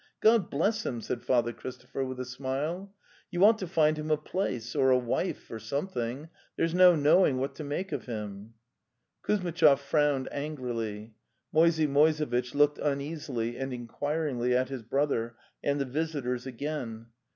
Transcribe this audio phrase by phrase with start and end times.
[0.19, 2.91] God bless him!" said Father Christopher with a smile.''
[3.29, 6.27] You ought to find him a place or a wife or something....
[6.57, 8.55] There's no knowing what to make of him...."
[9.23, 11.13] Kuzmitchov frowned angrily.
[11.53, 17.05] Moisey Moise vitch looked uneasily and inquiringly at his brother and the visitors again.